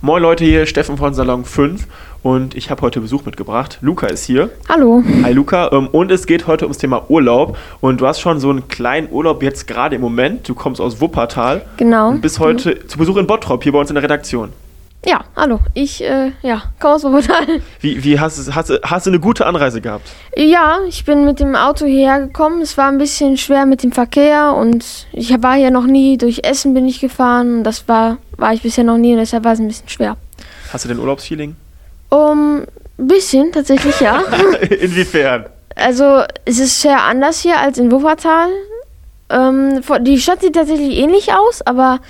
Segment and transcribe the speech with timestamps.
[0.00, 1.88] Moin Leute, hier Steffen von Salon 5
[2.22, 3.78] und ich habe heute Besuch mitgebracht.
[3.80, 4.48] Luca ist hier.
[4.68, 5.02] Hallo.
[5.24, 5.72] Hi Luca.
[5.72, 9.10] Ähm, und es geht heute ums Thema Urlaub und du hast schon so einen kleinen
[9.10, 10.48] Urlaub jetzt gerade im Moment.
[10.48, 11.62] Du kommst aus Wuppertal.
[11.78, 12.10] Genau.
[12.10, 12.88] Und bist heute mhm.
[12.88, 14.52] zu Besuch in Bottrop hier bei uns in der Redaktion.
[15.06, 15.60] Ja, hallo.
[15.74, 17.60] Ich äh, ja, komme aus Wuppertal.
[17.80, 20.10] Wie, wie hast, hast, hast du eine gute Anreise gehabt?
[20.36, 22.60] Ja, ich bin mit dem Auto hierher gekommen.
[22.60, 26.18] Es war ein bisschen schwer mit dem Verkehr und ich war hier noch nie.
[26.18, 27.62] Durch Essen bin ich gefahren.
[27.62, 30.16] Das war, war ich bisher noch nie und deshalb war es ein bisschen schwer.
[30.72, 31.54] Hast du denn Urlaubsfeeling?
[32.10, 32.64] Um,
[32.98, 34.20] ein bisschen, tatsächlich, ja.
[34.80, 35.46] Inwiefern?
[35.76, 38.48] Also, es ist sehr anders hier als in Wuppertal.
[39.30, 42.00] Ähm, die Stadt sieht tatsächlich ähnlich aus, aber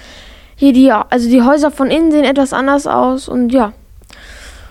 [0.59, 3.73] hier die, also die Häuser von innen sehen etwas anders aus und ja.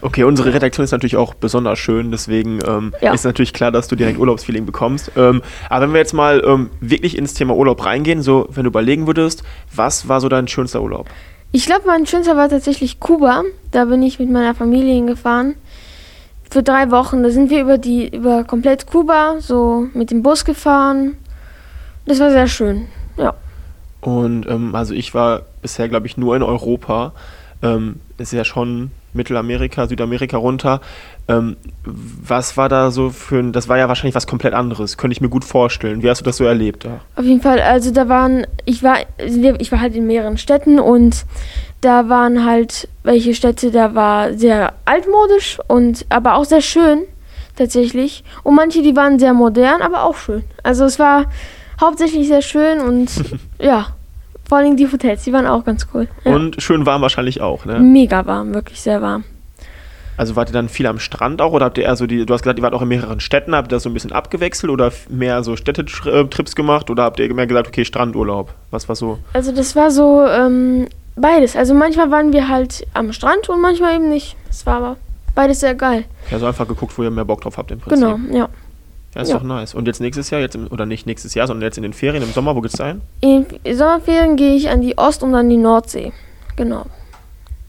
[0.02, 3.13] Okay, unsere Redaktion ist natürlich auch besonders schön, deswegen ähm, ja.
[3.13, 5.12] ist natürlich klar, dass du direkt Urlaubsfeeling bekommst.
[5.16, 8.68] Ähm, aber wenn wir jetzt mal ähm, wirklich ins Thema Urlaub reingehen, so wenn du
[8.68, 11.08] überlegen würdest, was war so dein schönster Urlaub?
[11.54, 13.44] Ich glaube, mein schönster war tatsächlich Kuba.
[13.72, 15.55] Da bin ich mit meiner Familie hingefahren.
[16.52, 17.24] Für drei Wochen.
[17.24, 21.16] Da sind wir über die, über komplett Kuba, so mit dem Bus gefahren.
[22.05, 23.34] Das war sehr schön, ja.
[24.01, 27.13] Und ähm, also ich war bisher, glaube ich, nur in Europa.
[27.63, 30.79] Ähm, ist ja schon Mittelamerika, Südamerika runter.
[31.27, 35.13] Ähm, was war da so für ein, das war ja wahrscheinlich was komplett anderes, könnte
[35.13, 36.01] ich mir gut vorstellen.
[36.04, 37.01] Wie hast du das so erlebt da?
[37.15, 41.26] Auf jeden Fall, also da waren, ich war, ich war halt in mehreren Städten und
[41.82, 47.04] da waren halt welche Städte, da war sehr altmodisch und aber auch sehr schön
[47.55, 48.23] tatsächlich.
[48.43, 50.43] Und manche, die waren sehr modern, aber auch schön.
[50.63, 51.26] Also es war
[51.79, 53.09] hauptsächlich sehr schön und
[53.59, 53.87] ja.
[54.47, 56.07] Vor allem die Hotels, die waren auch ganz cool.
[56.23, 56.33] Ja.
[56.33, 57.79] Und schön warm wahrscheinlich auch, ne?
[57.79, 59.25] Mega warm, wirklich sehr warm.
[60.17, 62.33] Also wart ihr dann viel am Strand auch oder habt ihr eher so die, du
[62.33, 64.72] hast gesagt, ihr wart auch in mehreren Städten, habt ihr das so ein bisschen abgewechselt
[64.72, 68.53] oder mehr so Städtetrips gemacht oder habt ihr mehr gesagt, okay, Strandurlaub?
[68.72, 69.19] Was war so?
[69.33, 71.55] Also das war so ähm, beides.
[71.55, 74.35] Also manchmal waren wir halt am Strand und manchmal eben nicht.
[74.47, 74.97] Das war aber
[75.35, 76.05] beides sehr geil.
[76.31, 78.07] Ja, so einfach geguckt, wo ihr mehr Bock drauf habt im Prinzip.
[78.07, 78.50] Genau, ja.
[79.18, 79.38] Ja, ist ja.
[79.40, 79.73] doch nice.
[79.73, 82.22] Und jetzt nächstes Jahr, jetzt im, oder nicht nächstes Jahr, sondern jetzt in den Ferien
[82.22, 83.01] im Sommer, wo geht's da hin?
[83.22, 86.13] In Sommerferien gehe ich an die Ost- und an die Nordsee.
[86.55, 86.85] Genau.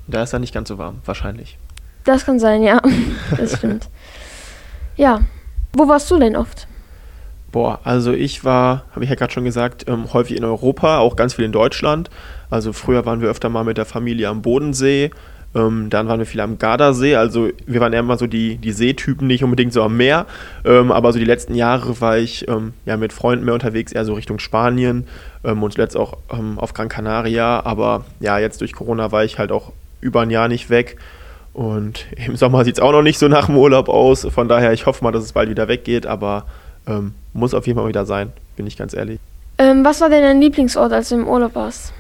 [0.08, 1.56] Da ist dann nicht ganz so warm, wahrscheinlich.
[2.04, 2.82] Das kann sein, ja.
[3.38, 3.88] Das stimmt.
[4.96, 5.20] ja.
[5.72, 6.66] Wo warst du denn oft?
[7.50, 11.16] Boah, also ich war, habe ich ja gerade schon gesagt, ähm, häufig in Europa, auch
[11.16, 12.10] ganz viel in Deutschland.
[12.50, 15.12] Also früher waren wir öfter mal mit der Familie am Bodensee
[15.58, 18.72] ähm, dann waren wir viel am Gardasee, also wir waren eher immer so die, die
[18.72, 20.26] Seetypen, nicht unbedingt so am Meer,
[20.64, 24.04] ähm, aber so die letzten Jahre war ich ähm, ja mit Freunden mehr unterwegs, eher
[24.04, 25.06] so Richtung Spanien.
[25.44, 29.38] Ähm, und zuletzt auch ähm, auf Gran Canaria, aber ja, jetzt durch Corona war ich
[29.38, 30.96] halt auch über ein Jahr nicht weg.
[31.52, 34.72] Und im Sommer sieht es auch noch nicht so nach dem Urlaub aus, von daher
[34.72, 36.46] ich hoffe mal, dass es bald wieder weggeht, aber
[36.86, 39.18] ähm, muss auf jeden Fall wieder sein, bin ich ganz ehrlich.
[39.58, 41.92] was war denn dein Lieblingsort, als du im Urlaub warst?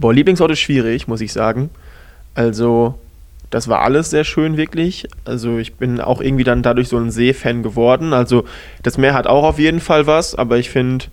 [0.00, 1.70] Boah, Lieblingsort ist schwierig, muss ich sagen.
[2.38, 2.94] Also,
[3.50, 5.08] das war alles sehr schön, wirklich.
[5.24, 8.12] Also, ich bin auch irgendwie dann dadurch so ein See-Fan geworden.
[8.12, 8.44] Also,
[8.84, 11.06] das Meer hat auch auf jeden Fall was, aber ich finde,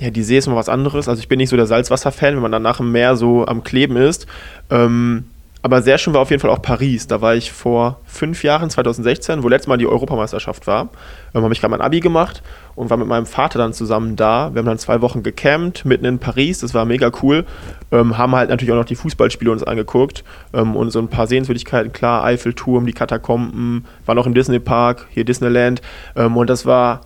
[0.00, 1.06] ja, die See ist mal was anderes.
[1.06, 3.62] Also, ich bin nicht so der Salzwasser-Fan, wenn man dann nach dem Meer so am
[3.62, 4.26] Kleben ist.
[4.70, 5.26] Ähm,
[5.62, 7.06] aber sehr schön war auf jeden Fall auch Paris.
[7.06, 10.88] Da war ich vor fünf Jahren, 2016, wo letztes Mal die Europameisterschaft war.
[11.34, 12.42] Ähm, habe ich gerade mein Abi gemacht
[12.76, 14.54] und war mit meinem Vater dann zusammen da.
[14.54, 16.60] Wir haben dann zwei Wochen gecampt, mitten in Paris.
[16.60, 17.44] Das war mega cool.
[17.92, 21.26] Ähm, haben halt natürlich auch noch die Fußballspiele uns angeguckt ähm, und so ein paar
[21.26, 21.92] Sehenswürdigkeiten.
[21.92, 25.82] Klar, Eiffelturm, die Katakomben, war noch im Disney Park, hier Disneyland.
[26.16, 27.02] Ähm, und das war,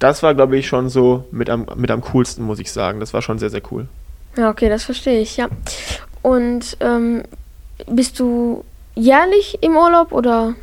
[0.00, 2.98] das war, glaube ich, schon so mit am, mit am coolsten, muss ich sagen.
[2.98, 3.86] Das war schon sehr, sehr cool.
[4.36, 5.48] Ja, okay, das verstehe ich, ja.
[6.22, 7.22] Und ähm,
[7.86, 10.54] bist du jährlich im Urlaub oder?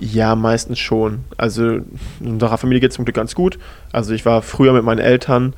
[0.00, 1.24] Ja, meistens schon.
[1.36, 1.78] Also
[2.20, 3.58] unserer Familie geht es zum Glück ganz gut.
[3.92, 5.54] Also ich war früher mit meinen Eltern,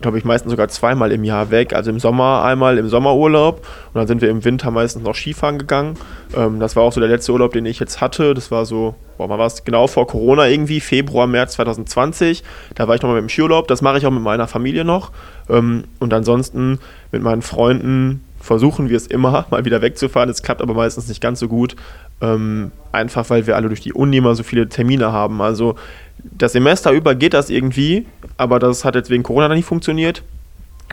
[0.00, 1.72] glaube ich, meistens sogar zweimal im Jahr weg.
[1.72, 5.58] Also im Sommer einmal im Sommerurlaub und dann sind wir im Winter meistens noch Skifahren
[5.58, 5.96] gegangen.
[6.36, 8.34] Ähm, das war auch so der letzte Urlaub, den ich jetzt hatte.
[8.34, 12.44] Das war so, boah, mal war es genau vor Corona irgendwie, Februar, März 2020.
[12.74, 13.68] Da war ich nochmal mit dem Skiurlaub.
[13.68, 15.12] Das mache ich auch mit meiner Familie noch.
[15.48, 16.78] Ähm, und ansonsten
[17.10, 20.28] mit meinen Freunden versuchen wir es immer, mal wieder wegzufahren.
[20.30, 21.76] Es klappt aber meistens nicht ganz so gut.
[22.20, 25.40] Ähm, einfach weil wir alle durch die Uni immer so viele Termine haben.
[25.40, 25.76] Also
[26.24, 28.06] das Semester über geht das irgendwie,
[28.36, 30.22] aber das hat jetzt wegen Corona dann nicht funktioniert.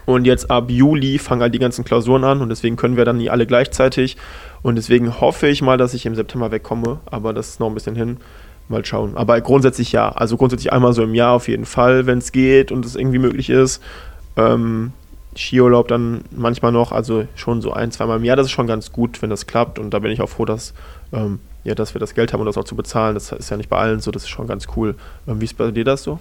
[0.05, 3.17] Und jetzt ab Juli fangen halt die ganzen Klausuren an und deswegen können wir dann
[3.17, 4.15] nie alle gleichzeitig.
[4.61, 7.73] Und deswegen hoffe ich mal, dass ich im September wegkomme, aber das ist noch ein
[7.73, 8.17] bisschen hin.
[8.69, 9.15] Mal schauen.
[9.15, 10.09] Aber grundsätzlich ja.
[10.09, 13.19] Also grundsätzlich einmal so im Jahr auf jeden Fall, wenn es geht und es irgendwie
[13.19, 13.81] möglich ist.
[14.35, 14.91] Ähm,
[15.38, 18.36] Skiurlaub dann manchmal noch, also schon so ein, zweimal im Jahr.
[18.36, 19.80] Das ist schon ganz gut, wenn das klappt.
[19.80, 20.74] Und da bin ich auch froh, dass,
[21.13, 23.13] ähm, ja, dass wir das Geld haben, um das auch zu bezahlen.
[23.13, 24.95] Das ist ja nicht bei allen so, das ist schon ganz cool.
[25.28, 26.19] Ähm, wie ist bei dir das so?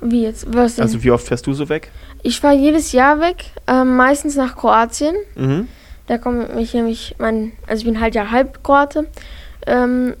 [0.00, 0.46] Wie jetzt?
[0.54, 0.84] Was denn?
[0.84, 1.90] Also wie oft fährst du so weg?
[2.22, 5.16] Ich fahre jedes Jahr weg, ähm, meistens nach Kroatien.
[5.34, 5.68] Mhm.
[6.06, 9.06] Da komme ich nämlich, mein, also ich bin halt ja halb Kroate.
[9.66, 10.14] Ähm,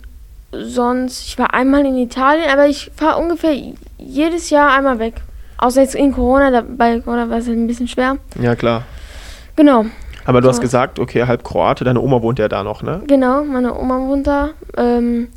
[0.52, 3.54] sonst, ich war einmal in Italien, aber ich fahre ungefähr
[3.98, 5.22] jedes Jahr einmal weg.
[5.58, 8.16] Außer jetzt in Corona, da, bei Corona war es halt ein bisschen schwer.
[8.40, 8.82] Ja, klar.
[9.56, 9.86] Genau,
[10.24, 10.62] Aber du hast Ja.
[10.62, 13.02] gesagt, okay, halb Kroate, deine Oma wohnt ja da noch, ne?
[13.06, 14.50] genau, meine Oma wohnt da.
[14.76, 15.28] Ähm,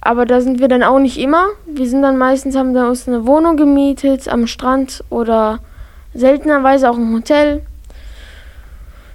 [0.00, 1.48] aber da sind wir dann auch nicht immer.
[1.66, 5.58] Wir sind dann meistens, haben wir uns eine Wohnung gemietet am Strand oder
[6.14, 7.62] seltenerweise auch im Hotel.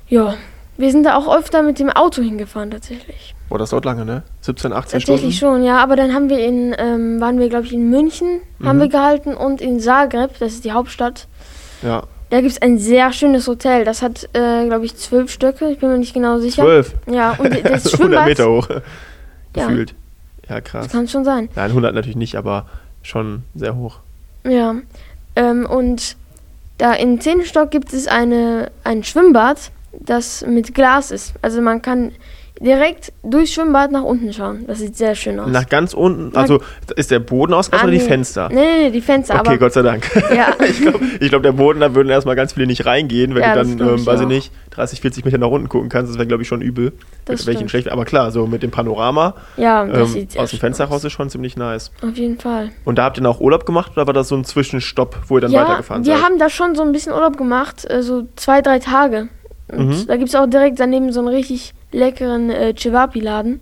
[0.09, 0.35] Ja,
[0.77, 3.33] wir sind da auch öfter mit dem Auto hingefahren tatsächlich.
[3.53, 4.23] Boah, das dauert lange, ne?
[4.41, 5.57] 17, 18 Tatsächlich Stunden?
[5.57, 5.77] schon, ja.
[5.77, 8.81] Aber dann haben wir in, ähm, waren wir glaube ich in München, haben Mhm.
[8.81, 11.27] wir gehalten und in Zagreb, das ist die Hauptstadt.
[11.83, 12.01] Ja,
[12.31, 13.85] Da gibt es ein sehr schönes Hotel.
[13.85, 15.69] Das hat, äh, glaube ich, zwölf Stöcke.
[15.69, 16.63] Ich bin mir nicht genau sicher.
[16.63, 16.95] 12.
[17.05, 18.25] Ja, und das 100 Schwimmbad.
[18.25, 18.67] Meter hoch.
[19.55, 19.67] Ja.
[19.67, 19.93] Gefühlt.
[20.49, 20.85] Ja, krass.
[20.85, 21.47] Das kann schon sein.
[21.55, 22.65] Nein, 100 natürlich nicht, aber
[23.03, 23.99] schon sehr hoch.
[24.49, 24.73] Ja.
[25.35, 26.15] Ähm, und
[26.79, 31.33] da im zehnten Stock gibt es eine, ein Schwimmbad, das mit Glas ist.
[31.43, 32.13] Also man kann
[32.61, 34.65] direkt durchs Schwimmbad nach unten schauen.
[34.67, 35.49] Das sieht sehr schön aus.
[35.49, 36.61] Nach ganz unten, also
[36.95, 38.07] ist der Boden ausgeschlossen Ah, oder die nee.
[38.09, 38.49] Fenster?
[38.49, 39.39] Nee, nee, nee, die Fenster.
[39.39, 40.03] Okay, Gott sei Dank.
[40.33, 40.53] Ja.
[40.67, 43.75] ich glaube, glaub, der Boden, da würden erstmal ganz viele nicht reingehen, wenn Ja, du
[43.75, 46.11] dann, ähm, weiß ich nicht, 30, 40 Meter nach unten gucken kannst.
[46.11, 46.93] Das wäre, glaube ich, schon übel.
[47.25, 47.89] Das welchen schlecht.
[47.89, 50.91] Aber klar, so mit dem Panorama ja, ähm, aus dem Fenster aus.
[50.91, 51.91] raus ist schon ziemlich nice.
[52.01, 52.69] Auf jeden Fall.
[52.85, 55.37] Und da habt ihr dann auch Urlaub gemacht oder war das so ein Zwischenstopp, wo
[55.37, 56.23] ihr dann ja, weitergefahren wir seid?
[56.23, 59.27] haben da schon so ein bisschen Urlaub gemacht, äh, so zwei, drei Tage.
[59.67, 60.07] Und Mhm.
[60.07, 63.61] da gibt es auch direkt daneben so einen richtig leckeren äh, Cevapi-Laden.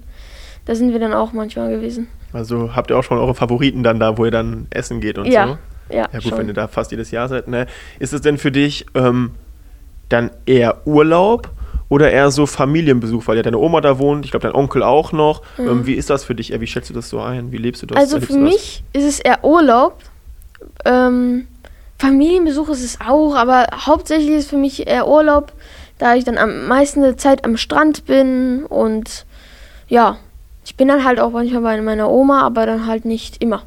[0.65, 2.07] Da sind wir dann auch manchmal gewesen.
[2.33, 5.25] Also habt ihr auch schon eure Favoriten dann da, wo ihr dann essen geht und
[5.27, 5.57] Ja, so?
[5.95, 6.37] Ja, Ja gut, schon.
[6.37, 7.67] wenn ihr da fast jedes Jahr seid, ne?
[7.99, 9.31] Ist es denn für dich ähm,
[10.09, 11.49] dann eher Urlaub
[11.89, 15.11] oder eher so Familienbesuch, weil ja deine Oma da wohnt, ich glaube dein Onkel auch
[15.11, 15.41] noch.
[15.59, 16.53] Ähm, wie ist das für dich?
[16.53, 16.61] eher?
[16.61, 17.51] Wie schätzt du das so ein?
[17.51, 17.95] Wie lebst du das?
[17.95, 17.99] Mhm.
[18.01, 19.97] Also Erlebst für mich ist es eher Urlaub.
[20.85, 21.47] Ähm,
[21.97, 25.51] Familienbesuch ist es auch, aber hauptsächlich ist für mich eher Urlaub,
[26.01, 29.25] da ich dann am meisten der Zeit am Strand bin und
[29.87, 30.17] ja,
[30.65, 33.61] ich bin dann halt auch manchmal bei meiner Oma, aber dann halt nicht immer.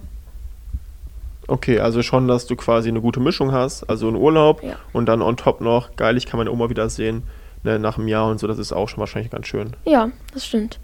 [1.46, 4.76] Okay, also schon, dass du quasi eine gute Mischung hast, also einen Urlaub Ja.
[4.92, 7.22] und dann on top noch, geil, ich kann meine Oma wiedersehen,
[7.62, 9.75] ne, nach einem Jahr und so, das ist auch schon wahrscheinlich ganz schön.
[9.84, 10.78] Ja, das stimmt.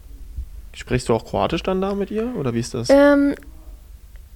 [0.72, 2.90] Sprichst du auch Kroatisch dann da mit ihr oder wie ist das?
[2.90, 3.34] Ähm,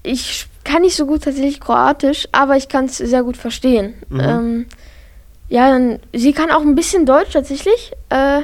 [0.03, 3.95] ich kann nicht so gut tatsächlich Kroatisch, aber ich kann es sehr gut verstehen.
[4.09, 4.21] Mhm.
[4.21, 4.67] Ähm,
[5.55, 8.43] ja, dann, sie kann auch ein bisschen Deutsch tatsächlich, äh,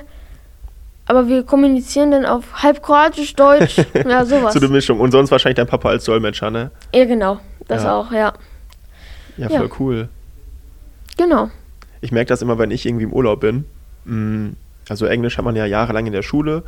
[1.07, 4.55] aber wir kommunizieren dann auf halb Kroatisch, Deutsch, ja, sowas.
[4.55, 5.01] So eine Mischung.
[5.01, 6.71] Und sonst wahrscheinlich dein Papa als Dolmetscher, ne?
[6.95, 7.97] ja, genau, das Ja.
[7.99, 8.33] auch, ja.
[9.37, 9.59] Ja, Ja.
[9.59, 10.09] voll cool.
[11.17, 11.51] Genau.
[12.01, 13.65] Ich merke das immer, wenn ich irgendwie im Urlaub bin.
[14.05, 14.51] Mm,
[14.89, 16.63] Also Englisch hat man ja jahrelang in der Schule.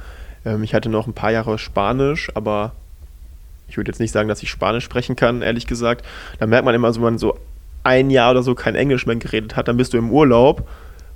[0.44, 2.72] Ähm, Ich hatte noch ein paar Jahre Spanisch, aber
[3.68, 6.04] ich würde jetzt nicht sagen, dass ich Spanisch sprechen kann, ehrlich gesagt.
[6.40, 7.38] Da merkt man immer so, wenn man so
[7.84, 10.68] ein Jahr oder so kein Englisch mehr geredet hat, dann bist du im Urlaub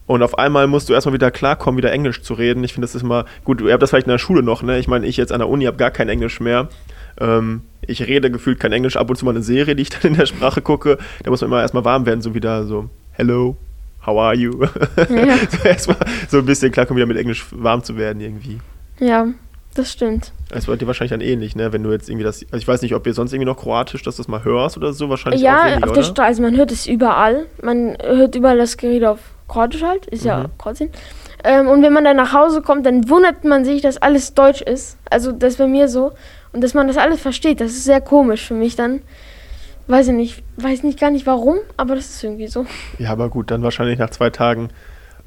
[0.07, 2.63] und auf einmal musst du erstmal wieder klarkommen, wieder Englisch zu reden.
[2.63, 4.79] Ich finde, das ist immer, gut, ihr habt das vielleicht in der Schule noch, ne?
[4.79, 6.69] Ich meine, ich jetzt an der Uni habe gar kein Englisch mehr.
[7.21, 10.03] Ähm, ich rede gefühlt kein Englisch, ab und zu mal eine Serie, die ich dann
[10.03, 10.99] in der Sprache gucke.
[11.25, 13.57] Da muss man immer erstmal warm werden, so wieder so, hello,
[14.05, 14.63] how are you?
[15.09, 15.37] Ja.
[15.51, 15.99] so erstmal
[16.29, 18.61] so ein bisschen klarkommen, wieder mit Englisch warm zu werden irgendwie.
[19.01, 19.27] Ja,
[19.77, 20.33] das stimmt.
[20.51, 21.73] Das war dir wahrscheinlich dann ähnlich, ne?
[21.73, 24.03] Wenn du jetzt irgendwie das, also ich weiß nicht, ob ihr sonst irgendwie noch Kroatisch,
[24.03, 26.57] dass du das mal hörst oder so, wahrscheinlich ja, wenig, auf der Straße, also man
[26.57, 27.47] hört es überall.
[27.63, 30.59] Man hört überall das Gerede auf Kroatisch halt, ist ja Mhm.
[30.59, 30.91] Kroatien.
[31.45, 34.63] Ähm, und wenn man dann nach Hause kommt, dann wundert man sich, dass alles Deutsch
[34.63, 34.99] ist.
[35.11, 36.13] Also das ist bei mir so.
[36.53, 39.03] Und dass man das alles versteht, das ist sehr komisch für mich dann.
[39.89, 42.67] Weiß ich nicht, weiß nicht gar nicht warum, aber das ist irgendwie so.
[42.99, 44.71] Ja, aber gut, dann wahrscheinlich nach zwei Tagen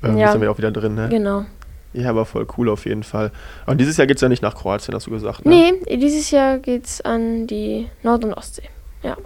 [0.03, 0.33] ähm, Ja.
[0.33, 1.07] du wieder auch wieder drin, ne?
[1.09, 1.45] Genau.
[1.93, 3.31] Ja, aber voll cool auf jeden Fall.
[3.65, 5.73] Und dieses Jahr geht es ja nicht nach Kroatien, hast du gesagt, ne?
[5.87, 8.69] Nee, dieses Jahr geht's an die Nord- und Ostsee.
[9.03, 9.17] Ja.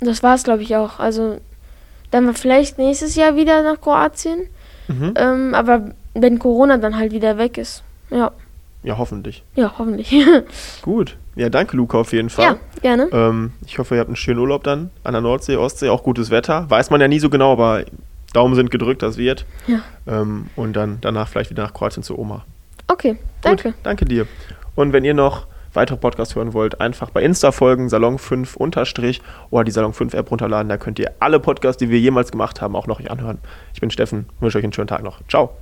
[0.00, 0.98] Das war's, glaube ich, auch.
[1.00, 1.38] Also
[2.10, 4.46] dann war vielleicht nächstes Jahr wieder nach Kroatien.
[4.88, 5.14] Mhm.
[5.16, 7.82] Ähm, aber wenn Corona dann halt wieder weg ist.
[8.10, 8.30] Ja,
[8.84, 9.42] Ja, hoffentlich.
[9.56, 10.14] ja, hoffentlich.
[10.82, 11.16] Gut.
[11.36, 12.44] Ja, danke, Luca, auf jeden Fall.
[12.44, 13.08] ja, gerne.
[13.12, 16.30] Ähm, ich hoffe, ihr habt einen schönen Urlaub dann an der Nordsee, Ostsee, auch gutes
[16.30, 16.70] Wetter.
[16.70, 17.82] Weiß man ja nie so genau, aber
[18.34, 19.46] Daumen sind gedrückt, das wird.
[19.66, 19.80] Ja.
[20.06, 22.44] Ähm, und dann danach vielleicht wieder nach Kroatien zu Oma.
[22.88, 23.70] Okay, danke.
[23.70, 24.26] Gut, danke dir.
[24.74, 29.64] Und wenn ihr noch weitere Podcasts hören wollt, einfach bei Insta folgen, Salon5 unterstrich oder
[29.64, 30.68] die Salon5 App runterladen.
[30.68, 33.38] Da könnt ihr alle Podcasts, die wir jemals gemacht haben, auch noch euch anhören.
[33.72, 35.20] Ich bin Steffen, wünsche euch einen schönen Tag noch.
[35.28, 35.56] Ciao.